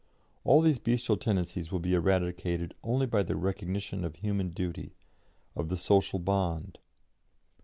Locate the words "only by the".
2.81-3.35